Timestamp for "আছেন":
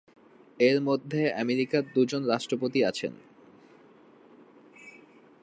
2.85-3.13